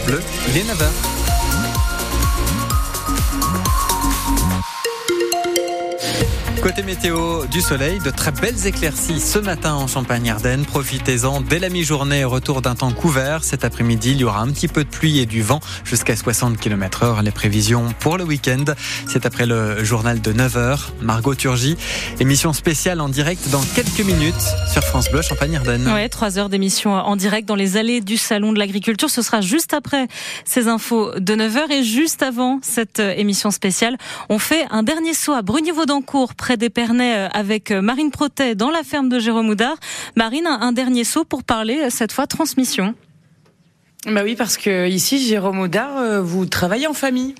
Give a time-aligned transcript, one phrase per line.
[0.00, 1.13] Bleu, il est 9h.
[6.64, 10.64] Côté météo, du soleil, de très belles éclaircies ce matin en Champagne-Ardenne.
[10.64, 13.44] Profitez-en dès la mi-journée, retour d'un temps couvert.
[13.44, 16.56] Cet après-midi, il y aura un petit peu de pluie et du vent jusqu'à 60
[16.56, 17.20] km heure.
[17.20, 18.64] Les prévisions pour le week-end,
[19.06, 20.78] c'est après le journal de 9h.
[21.02, 21.76] Margot Turgy,
[22.18, 24.34] émission spéciale en direct dans quelques minutes
[24.72, 25.86] sur France Bleu Champagne-Ardenne.
[25.92, 29.10] Ouais, 3 heures d'émission en direct dans les allées du Salon de l'Agriculture.
[29.10, 30.08] Ce sera juste après
[30.46, 33.98] ces infos de 9h et juste avant cette émission spéciale.
[34.30, 38.70] On fait un dernier saut à Brunier-Vaudancourt, près d'Épernay euh, avec euh, Marine Protet dans
[38.70, 39.76] la ferme de Jérôme Houdard.
[40.16, 42.94] Marine, un dernier saut pour parler euh, cette fois transmission.
[44.06, 47.34] Bah oui, parce que ici, Jérôme Houdard, vous travaillez en famille.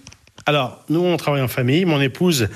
[0.47, 1.87] Alors, nous, on travaille en famille.
[1.87, 2.49] Mon épouse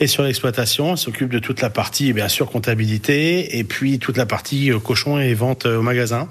[0.00, 4.26] est sur l'exploitation, s'occupe de toute la partie, bien sûr, comptabilité, et puis toute la
[4.26, 6.28] partie euh, cochon et vente euh, au magasin.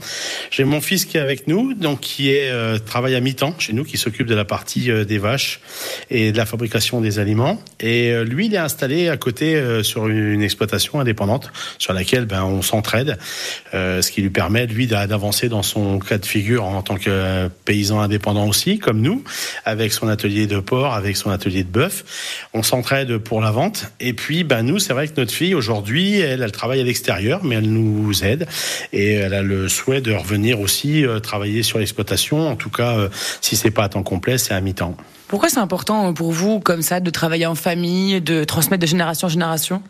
[0.49, 3.71] J'ai mon fils qui est avec nous, donc qui est euh, travaille à mi-temps chez
[3.71, 5.61] nous, qui s'occupe de la partie des vaches
[6.09, 7.61] et de la fabrication des aliments.
[7.79, 12.61] Et lui, il est installé à côté sur une exploitation indépendante sur laquelle ben, on
[12.61, 13.17] s'entraide,
[13.73, 18.01] ce qui lui permet, lui, d'avancer dans son cas de figure en tant que paysan
[18.01, 19.23] indépendant aussi, comme nous,
[19.65, 22.47] avec son atelier de porc avec son atelier de bœuf.
[22.53, 23.91] On s'entraide pour la vente.
[23.99, 27.55] Et puis, ben, nous, c'est vrai que notre fille, aujourd'hui, elle, travaille à l'extérieur, mais
[27.55, 28.47] elle nous aide.
[28.93, 32.47] Et elle a le souhait de revenir aussi euh, travailler sur l'exploitation.
[32.47, 33.09] En tout cas, euh,
[33.41, 34.95] si c'est pas à temps complet, c'est à mi-temps.
[35.27, 39.27] Pourquoi c'est important pour vous, comme ça, de travailler en famille, de transmettre de génération
[39.27, 39.81] en génération?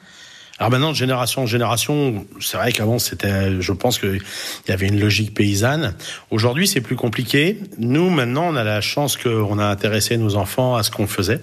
[0.61, 4.21] Alors maintenant, de génération en génération, c'est vrai qu'avant, c'était, je pense qu'il
[4.67, 5.95] y avait une logique paysanne.
[6.29, 7.57] Aujourd'hui, c'est plus compliqué.
[7.79, 11.39] Nous, maintenant, on a la chance qu'on a intéressé nos enfants à ce qu'on faisait.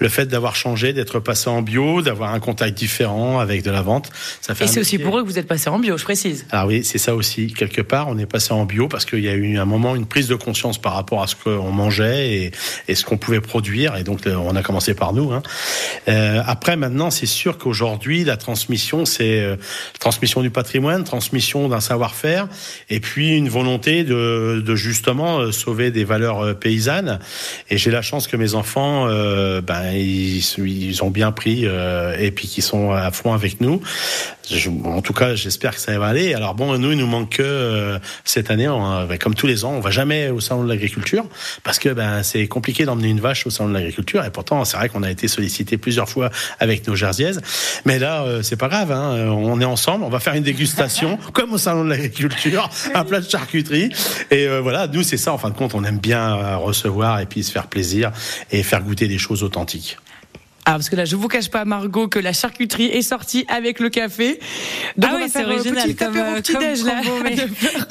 [0.00, 3.80] Le fait d'avoir changé, d'être passé en bio, d'avoir un contact différent avec de la
[3.80, 4.10] vente,
[4.42, 4.66] ça fait.
[4.66, 6.44] Et c'est aussi pour eux que vous êtes passé en bio, je précise.
[6.50, 7.54] Alors oui, c'est ça aussi.
[7.54, 10.04] Quelque part, on est passé en bio parce qu'il y a eu un moment une
[10.04, 12.50] prise de conscience par rapport à ce qu'on mangeait et,
[12.86, 13.96] et ce qu'on pouvait produire.
[13.96, 15.32] Et donc, on a commencé par nous.
[15.32, 15.42] Hein.
[16.08, 19.56] Euh, après, maintenant, c'est sûr qu'aujourd'hui, la transmission, c'est euh,
[19.98, 22.48] transmission du patrimoine, transmission d'un savoir-faire,
[22.90, 27.18] et puis une volonté de, justement euh, sauver des valeurs euh, paysannes.
[27.70, 32.48] Et j'ai la chance que mes enfants, ben ils, ils, ont bien pris et puis
[32.48, 33.80] qu'ils sont à fond avec nous.
[34.84, 36.34] en tout cas, j'espère que ça va aller.
[36.34, 39.80] Alors bon, nous, il nous manque que cette année, ben, comme tous les ans, on
[39.80, 41.24] va jamais au salon de l'agriculture
[41.62, 44.24] parce que ben c'est compliqué d'emmener une vache au salon de l'agriculture.
[44.24, 46.30] Et pourtant, c'est vrai qu'on a été sollicité plusieurs fois
[46.60, 47.40] avec nos jersiaises.
[47.84, 49.14] Mais là, euh, c'est pas grave, hein.
[49.14, 53.04] Euh, on est ensemble, on va faire une dégustation, comme au salon de l'agriculture, un
[53.04, 53.90] plat de charcuterie.
[54.30, 57.26] Et euh, voilà, nous c'est ça, en fin de compte, on aime bien recevoir et
[57.26, 58.12] puis se faire plaisir
[58.50, 59.98] et faire goûter des choses authentiques.
[60.64, 63.80] Ah, parce que là, je vous cache pas, Margot, que la charcuterie est sortie avec
[63.80, 64.38] le café.
[64.96, 67.00] Donc ah oui, c'est original comme, petit déj, là.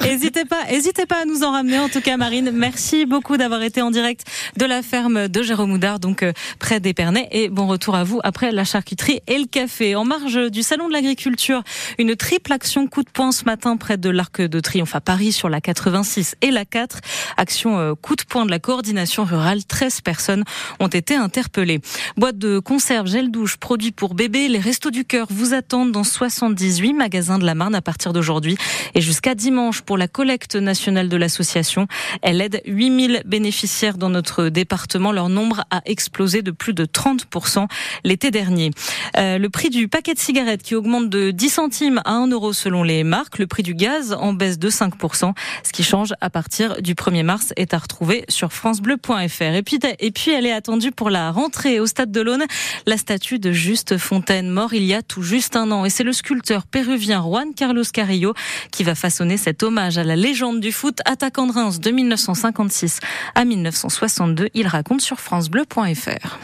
[0.00, 1.78] N'hésitez pas, hésitez pas à nous en ramener.
[1.78, 5.72] En tout cas, Marine, merci beaucoup d'avoir été en direct de la ferme de Jérôme
[5.72, 7.28] Houdard, donc euh, près d'Épernay.
[7.30, 9.94] Et bon retour à vous après la charcuterie et le café.
[9.94, 11.62] En marge du salon de l'agriculture,
[11.98, 15.32] une triple action coup de poing ce matin près de l'Arc de Triomphe à Paris
[15.32, 17.00] sur la 86 et la 4.
[17.36, 19.62] Action euh, coup de poing de la coordination rurale.
[19.64, 20.44] 13 personnes
[20.80, 21.80] ont été interpellées.
[22.16, 24.48] Boîte de conserve, gel douche, produits pour bébés.
[24.48, 28.56] Les Restos du Cœur vous attendent dans 78 magasins de la Marne à partir d'aujourd'hui
[28.94, 31.86] et jusqu'à dimanche pour la collecte nationale de l'association.
[32.22, 35.12] Elle aide 8000 bénéficiaires dans notre département.
[35.12, 37.66] Leur nombre a explosé de plus de 30%
[38.04, 38.70] l'été dernier.
[39.18, 42.52] Euh, le prix du paquet de cigarettes qui augmente de 10 centimes à 1 euro
[42.52, 43.38] selon les marques.
[43.38, 45.32] Le prix du gaz en baisse de 5%.
[45.64, 49.42] Ce qui change à partir du 1er mars est à retrouver sur francebleu.fr.
[49.42, 52.44] Et puis, et puis elle est attendue pour la rentrée au Stade de l'Aune
[52.86, 55.84] la statue de Juste Fontaine, mort il y a tout juste un an.
[55.84, 58.34] Et c'est le sculpteur péruvien Juan Carlos Carrillo
[58.70, 63.00] qui va façonner cet hommage à la légende du foot, attaquant de Reims de 1956
[63.34, 64.48] à 1962.
[64.54, 66.38] Il raconte sur francebleu.fr.